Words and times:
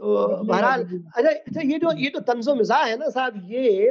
तो 0.00 0.26
बहरहाल 0.44 0.82
अच्छा 0.82 1.30
अच्छा 1.30 1.60
ये 1.62 1.78
जो 1.78 1.92
ये 1.98 2.10
जो 2.10 2.20
तंज़ो 2.22 2.54
मिजा 2.54 2.76
है 2.76 2.96
ना 2.98 3.08
साहब 3.10 3.42
ये 3.46 3.90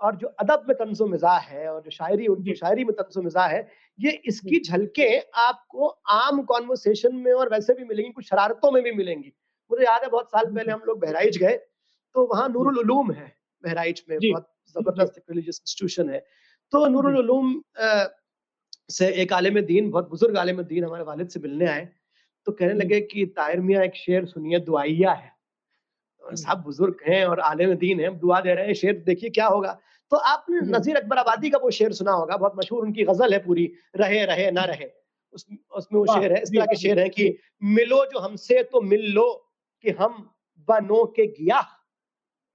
और 0.00 0.16
जो 0.16 0.28
अदब 0.40 0.64
में 0.68 0.76
तंज़ो 0.76 1.06
मिजा 1.06 1.32
है 1.38 1.66
और 1.68 1.80
जो 1.82 1.90
शायरी 1.90 2.26
उनकी 2.26 2.54
शायरी 2.54 2.84
में 2.84 2.92
तंज़ो 2.96 3.22
मिजा 3.22 3.46
है, 3.46 3.66
ये 3.98 4.10
इसकी 4.26 4.60
झलके 4.60 5.08
आपको 5.40 5.86
आम 6.10 6.42
कॉन्वर्सेशन 6.44 7.14
में 7.16 7.32
और 7.32 7.48
वैसे 7.50 7.74
भी 7.74 7.84
मिलेंगी, 7.84 8.10
कुछ 8.12 8.24
शरारतों 8.24 8.70
में 8.72 8.82
भी 8.82 8.92
मिलेंगी। 8.92 9.32
मुझे 9.70 9.84
याद 9.84 10.02
है 10.02 10.08
बहुत 10.10 10.30
साल 10.30 10.46
पहले 10.46 10.72
हम 10.72 10.82
लोग 10.86 11.00
बहराइच 11.00 11.36
गए, 11.38 11.52
तो 12.14 12.26
वहाँ 12.26 12.48
नूरुल 12.48 12.78
उलूम 12.78 13.12
है, 13.12 13.32
बहराइच 13.64 14.04
में 14.08 14.18
बहुत 14.18 14.48
ज़बरदस्त 14.76 15.22
रिलीजियस 15.30 15.60
इंस्टीट्यूशन 15.62 16.10
है। 16.10 16.18
तो 16.72 16.86
नूरुल 16.88 17.18
उलूम 17.18 17.62
से 18.90 19.08
एक 19.22 19.32
आलिम 19.32 19.60
दीन, 19.62 19.90
बहुत 19.90 20.08
बुज़ुर्ग 20.10 20.36
आलिम 20.38 20.62
दीन 20.64 20.84
हमारे 20.84 21.04
वालिद 21.04 21.28
से 21.28 21.40
मिलने 21.40 21.66
आए, 21.66 21.88
तो 22.46 22.52
कहने 22.52 22.74
लगे 22.74 23.00
कि 23.02 23.26
ताहिर 23.36 23.60
मियाँ 23.60 23.84
एक 23.84 23.94
शेर 23.96 24.26
सुनिए 24.26 24.58
दुआइया 24.60 25.12
है। 25.12 25.32
साहब 26.32 26.62
बुज़ुर्ग 26.62 26.96
हैं 27.08 27.24
और 27.26 27.40
आलिम 27.42 27.74
दीन 27.76 28.00
हैं, 28.00 28.18
दुआ 28.18 28.40
दे 28.40 28.54
रहे 28.54 28.66
हैं, 28.66 28.74
शेर 28.74 29.02
देखिए 29.06 29.30
क्या 29.30 29.46
होगा। 29.46 29.78
तो 30.12 30.16
आपने 30.16 30.60
नज़ीर 30.68 30.96
अकबर 30.96 31.18
आबादी 31.18 31.50
का 31.50 31.58
वो 31.58 31.70
शेर 31.70 31.92
सुना 31.92 32.12
होगा, 32.12 32.36
बहुत 32.36 32.52
मशहूर 32.56 32.82
उनकी 32.82 33.04
गज़ल 33.04 33.32
है 33.32 33.38
पूरी, 33.44 33.70
रहे 33.96 34.24
रहे 34.24 34.50
ना 34.50 34.64
रहे। 34.64 34.90
उस 35.34 35.46
उसमें 35.72 35.98
वो 36.00 36.06
शेर 36.06 36.32
है, 36.32 36.42
इस 36.42 36.48
तरह 36.48 36.66
के 36.66 36.76
शेर 36.76 36.98
हैं 36.98 37.10
कि 37.10 37.36
मिलो 37.62 38.04
जो 38.04 38.18
हमसे 38.18 38.62
तो 38.62 38.80
मिल 38.80 39.12
लो 39.12 39.26
कि 39.84 39.90
हम 39.90 40.30
बनो 40.68 41.04
के 41.16 41.26
गियाह। 41.28 41.64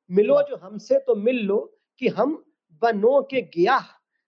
मिलो 0.09 0.41
जो 0.41 0.55
हमसे 0.55 0.99
तो 0.99 1.15
मिल 1.15 1.39
लो 1.45 1.57
कि 2.01 2.07
हम 2.09 2.43
बनो 2.81 3.21
के 3.21 3.41
गियाह। 3.55 3.85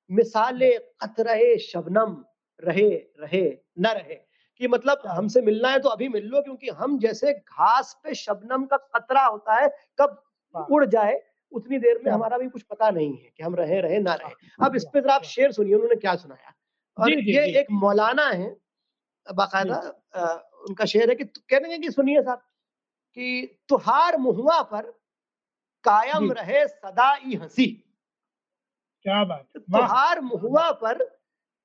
मिसाले 0.10 0.72
कतरे 1.02 1.58
शबनम 1.60 2.24
रहे 2.60 2.90
रहे 3.20 3.46
न 3.80 3.88
रहे। 3.88 4.16
कि 4.62 4.68
मतलब 4.68 5.02
हमसे 5.08 5.42
मिलना 5.42 5.70
है 5.70 5.80
तो 5.80 5.90
अभी 5.90 6.08
मिल 6.10 6.26
लो 6.26 6.42
क्योंकि 6.42 6.70
हम 6.80 6.98
जैसे 7.00 7.34
घास 7.34 7.94
पे 8.04 8.14
शबनम 8.16 8.66
का 8.66 8.78
कतरा 8.78 9.24
होता 9.26 9.54
है, 9.56 9.70
कब 10.00 10.68
उड़ 10.72 10.86
जाए 10.86 11.20
उतनी 11.52 11.78
देर 11.80 12.02
में 12.06 12.12
हमारा 12.12 12.38
भी 12.38 12.48
कुछ 12.50 12.64
पता 12.64 12.90
नहीं 12.90 13.16
है 13.18 13.30
कि 13.38 13.44
हम 13.44 13.56
रहे 13.56 13.80
रहे 13.82 14.00
ना 14.00 14.14
रहे। 14.14 14.34
अब 14.66 14.76
इस 14.76 14.86
पे 14.94 15.02
ज़रा 15.02 15.16
आप 15.16 15.24
शेर 15.24 15.52
सुनिए 15.52 15.74
उन्होंने 15.76 15.96
क्या 15.96 16.16
सुनाया। 16.16 16.54
और 16.98 17.10
जी, 17.10 17.32
ये 17.32 17.46
जी। 17.46 17.58
एक 17.60 17.68
मौलाना 17.72 18.30
हैं, 18.30 18.56
बाकायदा 19.28 19.80
उनका 20.70 20.86
शेर 20.86 21.10
है 21.10 21.16
कि 21.16 21.24
कहने 21.24 21.78
कि 21.80 21.92
सुनिए 21.92 22.22
साहब 22.22 22.42
कि 23.18 23.60
तुहार 23.70 24.18
मुहुआ 24.18 24.62
पर 24.64 24.92
कायम 25.86 26.32
रहे 26.32 26.68
सदा 26.68 27.14
ई 27.26 27.36
हँसी। 27.36 27.68
क्या 29.06 29.24
बात 29.24 29.48
तुहार 29.58 30.22
मुहुआ 30.22 30.72
पर 30.82 31.04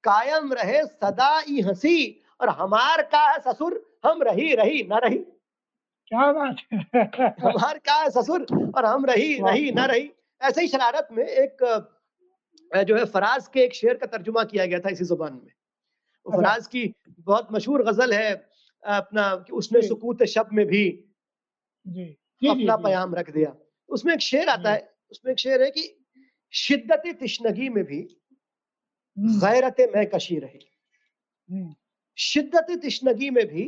कायम 0.05 0.53
रहे 0.53 0.85
सदा 0.87 1.41
ई 1.49 1.61
हँसी 1.61 2.23
और 2.41 2.49
हमार 2.49 3.03
का 3.15 3.39
ससुर 3.43 3.75
हम 4.07 4.23
रही 4.23 4.55
रही 4.55 4.83
न 4.83 4.99
रही। 5.05 5.19
क्या 6.11 6.33
बात 6.33 6.57
हमार 7.41 7.79
का 7.79 8.09
ससुर 8.11 8.47
और 8.77 8.85
हम 8.85 9.05
रही 9.07 9.33
रही 9.41 9.71
न 9.73 9.85
रही। 9.87 10.11
ऐसे 10.41 10.61
ही 10.61 10.69
शरारत 10.69 11.09
में 11.13 11.25
एक 11.25 11.63
जो 12.71 12.97
है 12.97 13.05
फराज़ 13.05 13.49
के 13.51 13.61
एक 13.61 13.75
शेर 13.75 13.95
का 13.95 14.07
तर्जुमा 14.07 14.45
किया 14.45 14.67
गया 14.67 14.79
था 14.81 14.91
इसी 14.91 15.05
ज़ुबान 15.05 15.33
में। 15.33 15.53
अच्छा। 16.27 16.37
फराज़ 16.37 16.69
की 16.69 16.85
बहुत 17.21 17.49
मशहूर 17.53 17.83
गज़ल 17.85 18.13
है 18.13 18.33
अपना 18.85 19.35
कि 19.37 19.53
उसने 19.53 19.83
सुकूत 19.83 20.23
शब 20.25 20.49
में 20.53 20.67
भी 20.67 20.85
जी। 21.87 22.07
जी, 22.43 22.49
अपना। 22.49 22.77
पयाम 22.77 23.15
रख 23.15 23.31
दिया। 23.31 23.55
उसमें 23.89 24.13
एक 24.15 24.21
शेर 24.21 24.49
आता 24.49 24.73
है, 24.73 24.95
उसमें 25.11 25.33
एक 25.33 25.39
शेर 25.39 25.63
है 25.63 25.71
कि 25.71 25.83
शिद्दत 26.53 27.03
तिश्नगी 27.21 27.69
में 27.69 27.85
भी 27.85 28.01
गैरत 29.17 29.77
मैं 29.95 30.07
कशी 30.07 30.39
रही। 30.39 30.59
शिद्दत 32.19 32.67
तिश्नगी 32.83 33.31
में 33.31 33.47
भी 33.47 33.65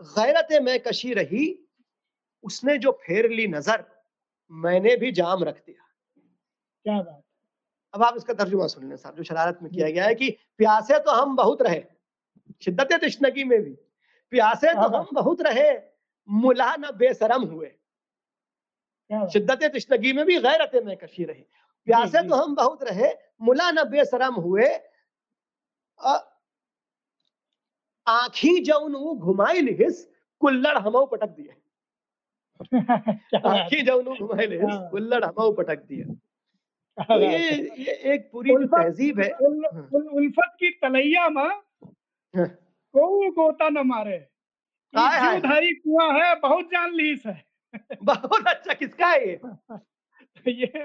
गैरत 0.00 0.48
मैं 0.62 0.78
कशी 0.80 1.12
रही, 1.14 1.68
उसने 2.44 2.78
जो 2.78 2.92
फेर 2.92 3.30
ली 3.30 3.46
नज़र, 3.46 3.84
मैंने 4.50 4.96
भी 4.96 5.12
जाम 5.12 5.44
रख 5.44 5.56
दिया। 5.66 5.84
क्या 6.84 7.02
बात! 7.02 7.22
अब 7.94 8.02
आप 8.02 8.16
इसका 8.16 8.34
तर्जुमा 8.34 8.66
सुन 8.66 8.88
लें 8.88 8.96
साहब, 8.96 9.16
जो 9.16 9.22
शरारत 9.22 9.58
में 9.62 9.72
किया 9.72 9.90
गया 9.90 10.04
है 10.04 10.14
कि 10.14 10.30
प्यासे 10.58 10.98
तो 10.98 11.10
हम 11.10 11.36
बहुत 11.36 11.62
रहे, 11.62 11.82
शिद्दत 12.62 12.92
तिश्नगी 12.92 13.44
में 13.44 13.62
भी, 13.62 13.72
प्यासे 14.30 14.72
तो 14.74 14.88
हम 14.88 15.08
बहुत 15.12 15.42
रहे, 15.42 15.70
मुला 16.28 16.74
न 16.76 16.90
बेसरम 16.96 17.42
हुए। 17.42 17.72
शिद्दत 19.30 19.64
तिश्नगी 19.64 20.12
में 20.12 20.24
भी 20.26 20.38
गैरत 20.40 20.70
में 20.84 20.96
कशी 20.96 21.24
रही। 21.24 21.42
प्यासे 21.86 22.22
तो 22.28 22.34
हम 22.34 22.54
बहुत 22.54 22.82
रहे, 22.82 23.12
मुला 23.40 23.70
न 23.70 23.84
बेसरम 23.84 24.34
हुए। 24.34 24.68
आँखी 28.06 28.58
जौन 28.64 28.92
घुमाइल 29.18 29.68
हिस, 29.80 30.04
कुल्हड़ 30.42 30.78
हमहू 30.78 31.04
पटक 31.06 31.28
दिए। 31.28 31.54
आँखी! 33.46 33.82
जौन 33.82 34.04
घुमाइल 34.04 34.52
हिस, 34.52 34.62
हाँ। 34.64 34.88
कुल्हड़ 34.90 35.24
पटक 35.58 35.84
दिए। 35.84 36.04
तो 36.98 37.20
ये 37.20 37.38
ये 37.78 37.92
एक 38.14 38.28
पूरी 38.32 38.54
तहज़ीब 38.66 39.20
है 39.20 39.30
उल 39.46 39.64
हाँ। 39.74 39.88
उल 39.94 40.08
उल्फत 40.08 40.56
की 40.60 40.70
तलैया 40.82 41.28
में 41.28 41.60
हाँ। 42.34 42.46
कोऊ 42.94 43.30
गोता 43.30 43.68
न 43.68 43.86
मारे। 43.86 44.18
जीवधारी 44.94 45.72
कुआँ 45.74 46.08
है, 46.20 46.34
बहुत 46.40 46.66
जान 46.66 46.94
लीस 46.94 47.26
है। 47.26 47.42
बहुत 48.02 48.48
अच्छा, 48.48 48.74
किसका 48.74 49.06
है 49.08 49.28
ये? 49.28 49.40
ये 50.48 50.82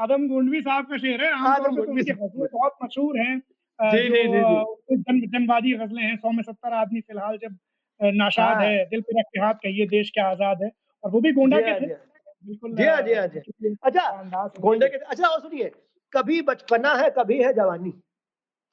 आदम 0.00 0.28
गोंडवी 0.28 0.60
साहब 0.62 0.86
का 0.86 0.96
शेर 0.98 1.24
है, 1.24 1.30
आदम 1.48 1.76
तो 1.76 1.84
गोंडवी 1.84 2.02
साहब। 2.02 2.48
बहुत 2.54 2.76
मशहूर 2.84 3.18
हैं। 3.20 3.42
जी, 3.82 4.08
जी, 4.08 4.22
जी, 4.28 4.40
जी। 4.44 4.96
जन 4.96 5.20
जनवादी 5.30 5.72
गज़लें 5.72 6.02
हैं, 6.02 6.16
100 6.16 6.30
में 6.32 6.42
70 6.42 6.72
आदमी 6.72 7.00
फ़िलहाल 7.00 7.38
जब 7.38 7.56
नाशाद 8.00 8.56
हाँ। 8.56 8.66
है, 8.66 8.84
दिल 8.84 9.00
पे 9.00 9.20
रख 9.20 9.26
के 9.34 9.40
हाथ 9.40 9.54
कहिए 9.54 9.86
देश 9.86 10.10
क्या 10.10 10.26
आज़ाद 10.26 10.62
है। 10.62 10.70
और 11.04 11.10
वो 11.10 11.20
भी 11.20 11.32
गोंडा 11.32 11.60
के 11.60 11.70
हाँ, 11.70 11.80
थे। 11.80 11.86
हाँ। 11.86 12.00
बिल्कुल 12.44 12.74
जी 12.76 12.84
हाँ, 12.84 13.00
जी 13.02 13.14
हाँ, 13.14 13.26
जी। 13.26 13.38
अच्छा, 13.84 14.10
गोंडे 14.60 14.88
के 14.88 14.96
अच्छा 14.96 15.28
और 15.28 15.40
सुनिए, 15.40 15.70
कभी 16.12 16.40
बचपना 16.42 16.92
है, 16.94 17.10
कभी 17.10 17.42
है 17.42 17.52
जवानी। 17.52 17.92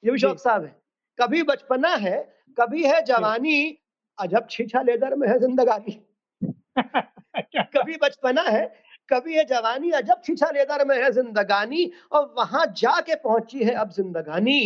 ये 0.03 0.11
भी 0.11 0.17
शौक़ 0.19 0.37
साहब 0.37 0.63
हैं। 0.63 0.75
कभी 1.19 1.43
बचपना 1.49 1.95
है, 1.95 2.17
कभी 2.57 2.83
है 2.85 3.01
जवानी, 3.05 3.77
अजब 4.17 4.47
छीछा 4.51 4.81
लेदर 4.81 5.15
में 5.15 5.27
है 5.27 5.39
ज़िंदगानी। 5.39 5.99
कभी 7.75 7.97
बचपना 7.97 8.41
है, 8.41 8.65
कभी 9.09 9.35
है 9.37 9.43
जवानी, 9.45 9.91
अजब 9.91 10.21
छीछा 10.25 10.49
लेदर 10.51 10.85
में 10.85 10.95
है 11.03 11.11
ज़िंदगानी 11.11 11.91
और 12.11 12.33
वहाँ 12.37 12.65
जाके 12.77 13.15
पहुँची 13.15 13.63
है 13.63 13.73
अब 13.75 13.91
ज़िंदगानी। 13.91 14.59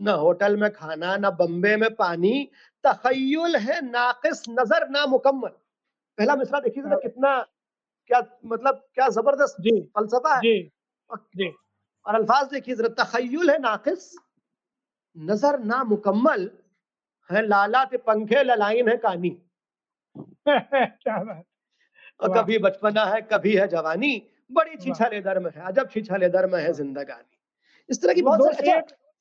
न 0.00 0.08
होटल 0.20 0.56
में 0.56 0.70
खाना, 0.72 1.16
न 1.16 1.30
बम्बे 1.38 1.76
में 1.76 1.94
पानी, 1.96 2.48
तख़य्युल 2.84 3.56
है 3.58 3.80
नाक़िस 3.84 4.42
नज़र 4.50 4.88
नामुकम्मल। 4.90 5.48
पहला 6.18 6.36
मिसरा 6.36 6.60
देखिए 6.60 6.82
ज़रा 6.82 6.96
कितना 6.98 7.38
क्या 8.10 8.22
मतलब 8.46 8.82
क्या 8.94 9.08
ज़बरदस्त 9.10 9.60
फ़लसफ़ा 9.96 10.36
है। 10.36 10.42
जी। 10.42 10.70
जी। 11.36 11.48
और 12.06 12.14
अल्फ़ाज़ 12.14 12.50
देखिए 12.50 12.74
ज़रा 12.76 12.88
तख़य्युल 13.04 13.50
है 13.50 13.58
नाक़िस, 13.60 14.14
नज़र 15.16 15.58
नामुकम्मल, 15.64 16.50
है 17.30 17.46
लालात 17.46 17.94
पंखे 18.06 18.42
ललाइन 18.44 18.88
है 18.88 18.96
कानी। 18.98 19.36
और 22.20 22.30
कभी 22.30 22.58
बचपना 22.58 23.04
है, 23.06 23.20
कभी 23.24 23.54
है 23.56 23.66
जवानी, 23.68 24.22
बड़ी! 24.50 24.76
छीछा 24.78 25.08
लेदर 25.08 25.38
में 25.40 25.50
है, 25.56 25.62
अजब 25.64 25.88
छीछा 25.90 26.16
लेदर 26.16 26.46
में 26.46 26.60
है! 26.62 26.72
ज़िंदगानी। 26.74 27.36
इस 27.88 28.02
तरह 28.02 28.14
की 28.14 28.22
बहुत 28.22 28.40
2 28.40 28.52
सारी 28.52 28.72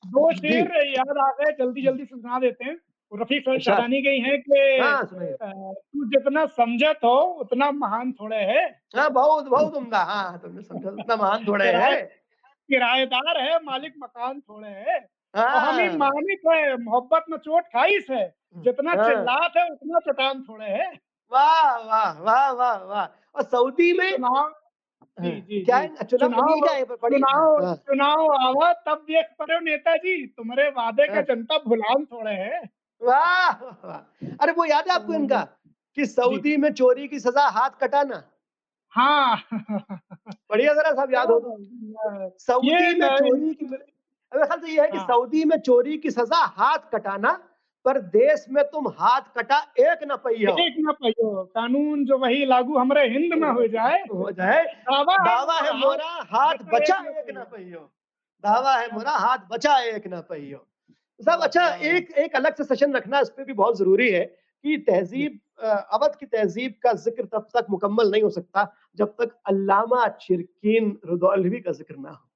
शेर 0.03 0.12
2 0.12 0.31
जी। 0.31 0.68
शेर 0.68 0.88
याद 0.88 1.18
आ 1.18 1.30
गए, 1.31 1.52
जल्दी-जल्दी 1.52 2.06
सुना 2.06 2.40
देते 2.40 2.66
हैं। 2.66 2.75
वो 3.12 3.18
रफ़ी 3.18 3.40
श 3.59 3.69
के 4.02 4.09
ही 4.09 4.19
हैं 4.19 4.41
कि 4.41 4.78
हाँ, 4.78 5.03
तू 5.03 6.06
जितना 6.06 6.46
समझत 6.46 7.00
हो, 7.03 7.16
उतना 7.41 7.72
महान 7.72 8.12
थोड़े 8.12 8.38
है। 8.38 8.81
हाँ, 8.96 9.09
बहुत 9.09 9.46
बहुत 9.46 9.74
उम्दा। 9.74 10.00
हाँ, 10.03 10.40
तुमने 10.40 10.62
समझा 10.62 10.90
उतना 10.90 11.16
महान 11.16 11.46
थोड़े 11.47 11.72
है। 11.72 12.02
किराएदार 12.69 13.41
है, 13.41 13.59
मालिक 13.63 13.94
मकान 14.00 14.40
थोड़े 14.40 14.69
है। 14.69 14.97
हम 15.34 15.80
ही 15.80 15.88
हाँ। 15.88 15.97
मालिक 15.97 16.40
है, 16.47 16.78
मोहब्बत 16.78 17.25
में 17.29 17.38
चोट 17.38 17.64
खाइस 17.64 18.08
है। 18.12 18.34
जितना 18.58 18.96
हाँ। 18.96 19.09
चिल्लात 19.09 19.58
है, 19.58 19.69
उतना 19.69 20.00
चटान 20.00 20.44
थोड़े 20.44 20.66
है। 20.66 20.91
वाह, 21.31 21.78
वाह, 21.78 22.12
वाह, 22.22 22.52
वाह, 22.52 22.78
वाह! 22.84 23.06
और 23.35 23.43
सऊदी 23.43 23.93
में 23.93 24.17
चुनाव 26.08 27.66
हाँ? 27.66 27.75
चुनाव 27.75 28.22
है? 28.22 28.47
आवा 28.47 28.72
तब 28.73 29.03
देख 29.08 29.25
पड़ो 29.40 29.59
नेताजी, 29.59 30.25
तुम्हारे 30.28 30.69
वादे 30.69 31.08
का 31.08 31.14
हाँ। 31.14 31.22
जनता 31.22 31.58
भुलान 31.58 32.05
थोड़े 32.05 32.31
है। 32.31 32.61
वाह! 33.02 33.52
अरे 34.41 34.52
वो 34.52 34.66
याद 34.66 34.87
है 34.87 34.93
आपको 34.96 35.14
इनका 35.14 35.41
कि 35.97 36.05
सऊदी 36.05 36.58
में 36.58 36.73
चोरी 36.73 37.08
की 37.08 37.19
सज़ा 37.19 37.47
हाथ 37.47 37.69
कटाना? 37.81 38.23
हाँ। 38.93 39.37
बढ़िया 39.52 40.73
ज़रा 40.73 40.91
साहब 40.91 41.14
याद 41.14 41.31
हो 41.31 41.40
तो। 41.40 42.29
सऊदी 42.40 42.96
में 42.99 43.08
चोरी 43.09 43.53
की 43.53 43.66
मेरे 43.66 44.46
ख्याल 44.46 44.59
से 44.59 44.72
ये 44.72 44.81
है 44.81 44.87
कि। 44.87 44.97
सऊदी 44.99 45.43
में 45.46 45.58
चोरी 45.59 45.97
की 45.97 46.11
सज़ा 46.11 46.43
हाथ 46.58 46.90
कटाना, 46.93 47.31
पर 47.87 47.99
देश 48.13 48.45
में 48.51 48.63
तुम 48.66 48.87
हाथ 48.99 49.22
कटा 49.37 49.57
एक 49.79 49.99
न 50.03 50.16
पइहो। 50.23 50.55
एक 50.59 50.75
न 50.79 50.91
पइहो, 50.93 51.43
कानून 51.55 52.05
जो 52.05 52.17
वही 52.17 52.45
लागू 52.45 52.78
हमरे 52.78 53.07
हिंद 53.09 53.34
में 53.34 53.49
हो 53.49 53.67
जाए। 53.67 53.99
हो 54.13 54.31
जाए, 54.31 54.63
दावा 54.63 55.16
दावा 55.25 55.59
है 55.59 55.78
मोरा 55.79 56.09
हाथ 56.31 56.63
बचा 56.73 56.97
एक 57.09 57.29
न। 57.31 57.43
पइहो। 57.51 57.79
दावा 58.43 58.75
है 58.75 58.87
मोरा 58.93 59.11
हाथ 59.17 59.47
बचा 59.51 59.78
एक 59.85 60.07
न 60.07 60.22
पइहो। 60.29 60.66
साहब 61.19 61.41
अच्छा! 61.41 61.67
एक 61.67 62.11
एक 62.19 62.35
अलग 62.35 62.55
से 62.55 62.63
सेशन 62.63 62.93
रखना 62.93 63.19
इस 63.19 63.29
पे 63.29 63.43
भी 63.43 63.53
बहुत 63.55 63.78
ज़रूरी 63.78 64.09
है 64.11 64.23
कि 64.25 64.78
तहज़ीब 64.87 65.40
अवध 65.93 66.16
की 66.16 66.25
तहज़ीब 66.28 66.73
का 66.83 66.93
ज़िक्र 66.95 67.23
तब 67.25 67.47
तक 67.55 67.66
मुकम्मल 67.69 68.11
नहीं 68.11 68.22
हो 68.23 68.29
सकता, 68.29 68.72
जब 68.97 69.16
तक 69.22 69.35
अल्लामा 69.47 70.07
शिरकीन 70.22 70.97
रुदौलवी 71.05 71.59
का 71.59 71.72
ज़िक्र 71.72 71.95
ना 71.95 72.09
हो। 72.09 72.27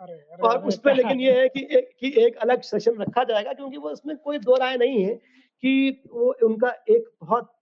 और 0.00 0.56
अरे! 0.56 0.66
उसपे 0.68 0.92
लेकिन 0.94 1.20
ये 1.20 1.32
है 1.40 1.48
कि 1.48 1.60
एक 1.78 1.90
कि 2.00 2.12
एक 2.24 2.36
अलग 2.38 2.62
सेशन 2.62 2.96
रखा 3.00 3.24
जाएगा 3.24 3.52
क्योंकि 3.52 3.76
वो 3.78 3.90
उसमें 3.90 4.16
कोई 4.18 4.38
दो 4.40 4.56
राय 4.56 4.76
नहीं 4.78 5.02
है 5.04 5.14
कि 5.62 6.02
वो 6.12 6.32
उनका 6.46 6.70
एक 6.90 7.08
बहुत 7.22 7.52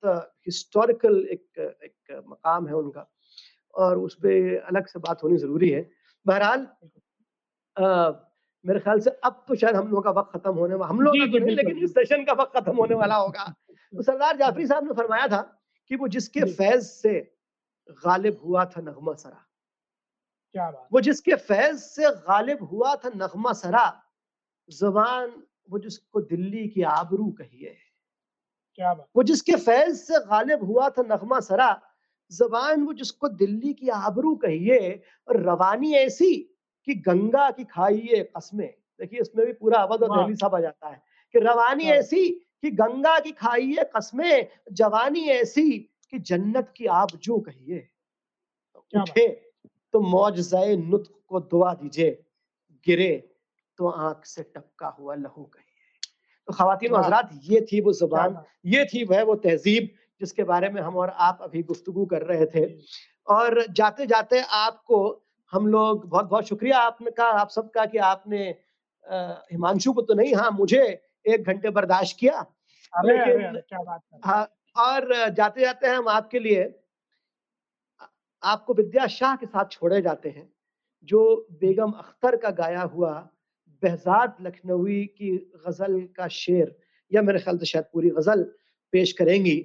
हिस्टोरिकल 0.47 1.17
एक 1.33 1.59
एक 1.85 2.23
मकाम 2.29 2.67
है 2.69 2.75
उनका 2.75 3.07
और 3.75 3.99
उसपे 4.01 4.35
अलग 4.59 4.87
से 4.87 4.99
बात 5.01 5.23
होनी 5.23 5.37
ज़रूरी 5.39 5.69
है। 5.71 5.83
बहरहाल 6.27 6.67
मेरे 8.65 8.81
ख़्याल 8.81 9.01
से 9.01 9.11
अब 9.25 9.45
तो 9.49 9.55
शायद 9.57 9.77
हम 9.77 9.89
लोगों 9.89 10.03
का 10.03 10.11
वक़्त 10.13 10.33
ख़त्म 10.35 10.53
होने 10.55 10.75
वा 10.75 10.87
हम 10.87 11.01
लोग 11.01 11.19
का 11.19 11.27
तो 11.33 11.39
नहीं 11.39 11.57
लेकिन 11.57 11.79
इस 11.85 11.91
सेशन 11.95 12.25
का 12.25 12.33
वक़्त 12.35 12.57
ख़त्म 12.57 12.77
होने 12.77 12.95
वाला 12.97 13.17
होगा। 13.17 13.45
तो 13.95 14.03
सरदार 14.03 14.37
जाफ़री 14.37 14.67
साहब 14.67 14.85
ने 14.85 14.95
फरमाया 14.95 15.29
था 15.29 15.41
कि 15.91 15.97
वो 15.97 16.09
जिसके 16.09 16.45
फैज़ 16.55 16.85
से 16.85 17.15
गालिब 18.07 18.41
हुआ 18.45 18.65
था 18.67 18.81
नग़मा 18.83 19.15
सरा। 19.17 19.45
क्या 20.57 20.71
बात! 20.71 20.91
वो 20.93 21.01
जिसके 21.01 21.35
फैज़ 21.37 21.79
से 21.79 22.11
गालिब 22.23 22.63
हुआ 22.65 22.95
था 22.97 23.09
नग़मा 23.15 23.53
सरा, 23.53 23.87
ज़ुबान 24.69 25.33
वो 25.71 25.79
जिसको 25.81 26.21
दिल्ली 26.23 26.69
की 26.69 26.83
आबरू 26.93 27.31
कहिए। 27.33 27.77
क्या 28.79 28.93
बात! 28.95 29.07
वो 29.17 29.23
जिसके 29.23 29.57
फैज़ 29.57 29.97
से 29.99 30.19
गालिब 30.27 30.63
हुआ 30.65 30.89
था 30.91 31.03
नग़मा 31.05 31.39
सरा, 31.41 31.71
ज़ुबान 32.31 32.83
वो 32.83 32.93
जिसको 32.95 33.29
दिल्ली 33.29 33.73
की 33.75 33.89
आबरू 33.89 34.35
कहिए 34.37 34.79
और 35.29 35.41
रवानी 35.43 35.93
ऐसी 35.95 36.35
कि 36.87 36.95
गंगा 37.07 37.51
की 37.51 37.65
खाइए 37.65 38.23
कस्में। 38.37 38.67
देखिए 39.01 39.21
इसमें 39.21 39.45
भी 39.47 39.53
पूरा 39.53 39.79
अवध 39.79 40.03
और! 40.05 40.17
दहली 40.17 40.35
सब 40.37 40.55
आ 40.55 40.61
जाता 40.61 40.89
है 40.89 41.03
कि 41.35 41.39
रवानी 41.41 41.89
ऐसी 41.91 42.29
कि 42.63 42.71
गंगा 42.73 43.19
की 43.21 43.33
खाइए 43.33 43.85
कस्में, 43.97 44.49
जवानी 44.73 45.25
ऐसी 45.31 45.71
कि 46.13 46.19
जन्नत 46.21 46.73
की 46.77 46.87
आबजू 46.97 47.39
कहिए। 47.41 47.89
क्या 48.93 49.05
बात! 49.05 49.17
उठे 49.17 49.27
तो 49.97 50.01
मौजज़ाए 50.03 50.77
नुत्क़ 50.77 51.13
को 51.29 51.41
दुआ 51.41 51.73
दीजिए, 51.75 52.11
गिरे 52.87 53.13
तो 53.79 53.89
आँख 53.89 54.25
से 54.27 54.43
टपका 54.43 54.89
हुआ 54.89 55.15
लहू 55.15 55.45
कहिए। 55.45 55.65
तो 56.49 56.53
वाह! 56.89 57.03
हज़रात 57.03 57.31
ये 57.45 57.61
थी 57.73 57.81
वो 57.81 57.93
ज़ुबान, 57.93 58.37
ये 58.67 58.85
थी 58.85 59.05
वह 59.05 59.23
वो 59.23 59.35
तहज़ीब 59.35 59.89
जिसके 60.21 60.45
बारे 60.45 60.69
में 60.71 60.83
हम 60.83 60.97
और 60.97 61.11
आप 61.11 61.39
अभी 61.43 61.63
गुफ्तगू 61.63 62.07
कर 62.07 62.23
रहे 62.23 62.47
थे। 62.47 62.67
और 63.29 63.67
जाते-जाते 63.71 64.41
आपको 64.41 64.99
हम 65.53 65.67
लोग 65.67 66.09
बहुत-बहुत 66.09 66.47
शुक्रिया 66.47 66.79
आपने 66.79 67.11
का 67.11 67.25
आप 67.25 67.51
सबका 67.51 67.87
कि 67.87 67.99
आपने 67.99 68.43
हिमांशु 69.53 69.93
को 69.93 70.03
तो 70.03 70.15
नहीं 70.15 70.35
हाँ, 70.35 70.51
मुझे 70.51 70.83
एक 71.27 71.45
घंटे 71.45 71.71
बर्दाश्त 71.71 72.17
किया। 72.21 72.47
लेकिन 72.95 73.61
हाँ, 74.25 74.49
और 74.77 75.31
जाते-जाते 75.31 75.89
हम 75.89 76.09
आपके 76.09 76.39
लिए 76.39 76.65
आपको 78.47 78.75
विद्या 78.75 79.07
शाह 79.09 79.37
के 79.37 79.47
साथ 79.47 79.71
छोड़े 79.71 80.01
जाते 80.03 80.29
हैं, 80.29 80.49
जो 81.09 81.49
बेगम 81.61 81.91
अख्तर 81.93 82.37
का 82.37 82.51
गाया 82.51 82.83
हुआ 82.95 83.13
बेहज़ाद 83.83 84.37
लखनवी 84.43 85.05
की 85.07 85.37
ग़ज़ल 85.67 86.01
का 86.17 86.29
शेर 86.29 86.77
या 87.13 87.23
मेरे 87.23 87.39
ख़्याल 87.39 87.59
से 87.59 87.67
शायद 87.67 87.85
पूरी 87.93 88.11
ग़ज़ल 88.11 88.43
पेश 88.93 89.13
करेंगी, 89.13 89.57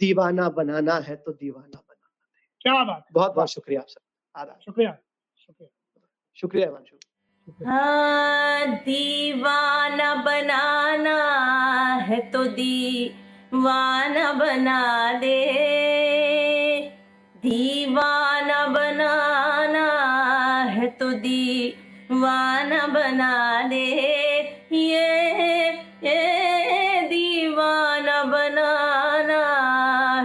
दीवाना 0.00 0.48
बनाना 0.50 0.94
है 1.08 1.16
तो 1.16 1.32
दीवाना 1.32 1.78
बनाना 1.78 2.08
दे। 2.08 2.60
क्या 2.60 2.84
बात 2.84 2.96
है! 2.98 3.12
बहुत-बहुत 3.12 3.50
शुक्रिया 3.50 3.80
आप 3.80 3.86
सबका। 3.88 4.40
आदाब। 4.40 4.58
शुक्रिया, 4.64 4.98
शुक्रिया। 5.36 5.70
शुक्रिया 6.38 6.66
हिमांशु। 6.66 6.96
शुक्रिया। 7.48 7.70
हाँ, 7.70 8.66
दीवाना 8.84 10.14
बनाना 10.14 11.16
है 12.08 12.20
तो 12.30 12.44
दीवाना 12.44 14.32
बना 14.32 14.80
दे 15.20 15.36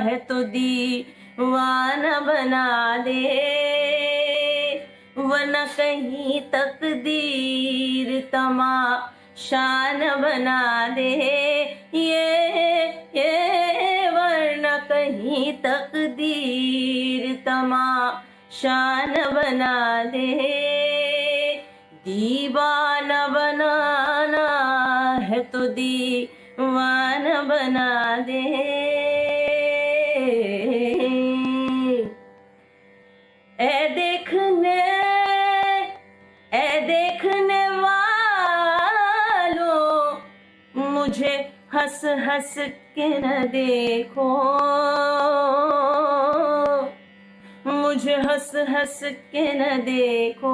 है 0.04 0.16
तो 0.30 0.44
दीवाना 0.54 2.20
बना 2.20 2.66
दे 2.98 3.22
वरना 5.18 5.66
कहीं 5.78 6.40
तकदीर 6.52 8.10
तमाशान 8.34 10.00
बना 10.22 10.88
दे। 10.88 11.10
ये 11.94 12.30
ये, 13.16 14.10
वरना 14.10 14.78
कहीं 14.90 15.54
तकदीर 15.64 17.24
तमाशान 17.46 19.14
बना 19.34 19.76
दे। 20.04 20.28
दीवाना 22.06 23.28
बनाना 23.28 24.48
है 25.30 25.40
तो 25.44 25.68
दीवाना 25.74 27.42
बना 27.44 28.18
दे। 28.20 28.83
मुझे 41.14 41.38
हंस 41.74 42.02
हंस 42.06 42.56
के 42.96 43.08
न 43.20 43.48
देखो। 43.48 44.30
मुझे 47.72 48.16
हंस 48.16 48.52
हंस 48.70 49.00
के 49.04 49.44
न 49.54 49.78
देखो। 49.82 50.54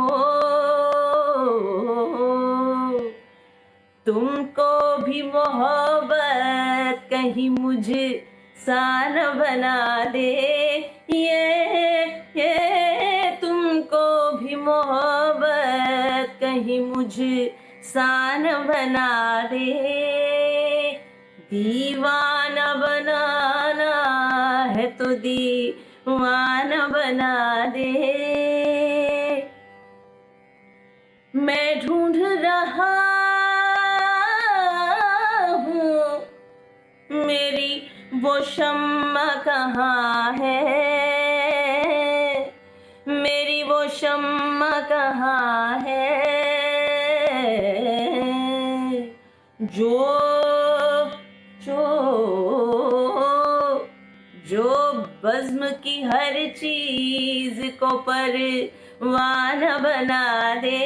तुमको 4.06 4.98
भी 4.98 5.22
मोहब्बत 5.22 7.08
कहीं 7.10 7.50
मुझे 7.50 8.08
सान 8.66 9.16
बना 9.40 10.06
दे। 10.06 10.30
ये 11.14 11.46
ये, 12.38 13.32
तुमको 13.42 14.06
भी 14.38 14.56
मोहब्बत 14.56 16.38
कहीं 16.42 16.80
मुझे 16.82 17.56
सान 17.84 18.44
बना 18.44 19.10
दे। 19.44 19.99
दीवाना 21.52 22.74
बनाना 22.74 23.94
है 24.74 24.86
तो 24.98 25.06
दीवाना 25.16 26.88
बना 26.88 27.66
दे। 27.66 27.90
मैं 31.34 31.80
ढूंढ 31.86 32.16
रहा 32.18 32.92
हूँ, 35.56 36.22
मेरी 37.10 37.72
वो 38.22 38.40
शम्मा 38.42 39.28
कहाँ 39.48 40.34
है? 40.34 40.62
मेरी 43.08 43.64
वो 43.64 43.88
शम्मा 43.90 44.80
कहाँ 44.92 45.80
है? 45.80 46.08
जो 49.60 50.29
बज्म 55.40 55.68
की 55.84 56.02
हर 56.04 56.34
चीज़ 56.58 57.60
को 57.80 57.90
परवाना 58.00 59.78
बना 59.78 60.56
दे। 60.56 60.80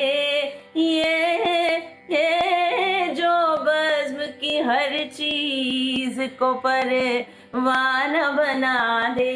ये 0.78 1.78
ये 2.12 3.08
जो 3.16 3.32
बज्म 3.60 4.26
की 4.42 4.60
हर 4.60 4.98
चीज़ 5.14 6.22
को 6.40 6.54
परवाना 6.66 8.30
बना 8.30 8.78
दे। 9.18 9.34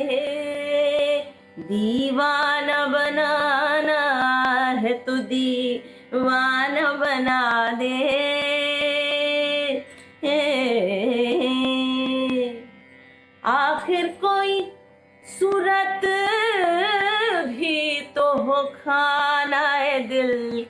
दीवाना 1.59 2.85
बनाना 2.85 4.01
है 4.79 4.93
तो 4.93 5.17
दीवाना 5.17 6.91
बना 6.93 7.71
दे। 7.71 8.36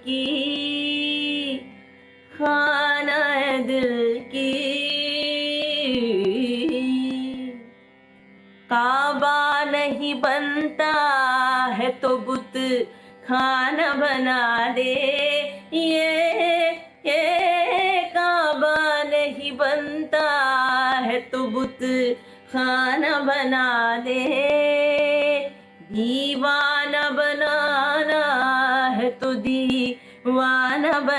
की, 0.04 1.58
खाना 2.38 3.18
है 3.26 3.58
दिल 3.64 4.20
की। 4.28 4.54
काबा 8.70 9.64
नहीं 9.64 10.14
बनता 10.16 10.94
है 11.74 11.90
तो 12.02 12.18
बुत 12.18 12.58
खाना 13.26 13.94
बना 13.94 14.42
दे। 14.74 14.94
ये 15.74 16.70
ये 17.06 18.02
काबा 18.10 19.04
नहीं 19.04 19.52
बनता 19.52 20.28
है 21.06 21.20
तो 21.32 21.48
बुत 21.48 21.80
खाना 22.52 23.20
बना 23.20 23.68
दे। 23.98 24.24
दीवाना 25.92 26.77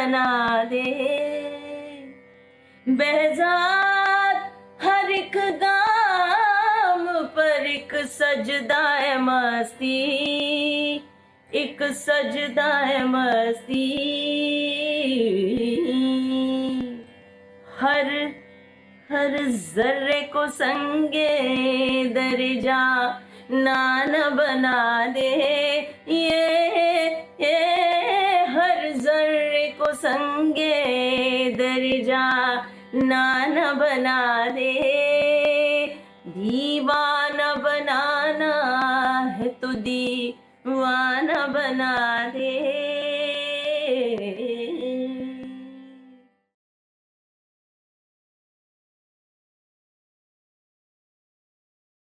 बना 0.09 0.65
दे 0.65 0.83
बेजात 2.87 4.38
हर 4.83 5.11
एक 5.11 5.37
गाम 5.62 7.05
पर 7.37 7.67
एक 7.67 7.95
सजदा 8.12 8.87
है 8.88 9.19
मस्ती, 9.21 9.99
एक 11.50 11.83
सजदा 11.99 12.73
है 12.79 13.05
मस्ती। 13.05 13.85
हर 17.81 18.11
हर 19.12 19.37
जर्रे 19.75 20.21
को 20.33 20.47
संगे 20.49 21.29
दर्जा 22.15 22.83
नान 23.53 24.12
बना 24.37 25.07
दे। 25.07 25.31
ये 26.09 27.07
ये 27.41 27.98
संगे 29.99 30.75
दर्जा 31.57 32.25
नाना 32.95 33.73
बना 33.73 34.19
दे। 34.49 34.73
दीवाना 36.28 37.55
बनाना 37.55 38.52
है 39.38 39.49
तो 39.62 39.73
दीवाना 39.73 41.47
बना 41.47 41.95
दे। 42.28 42.77